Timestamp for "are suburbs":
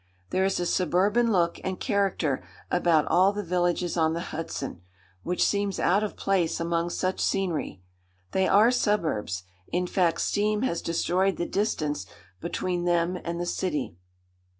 8.47-9.43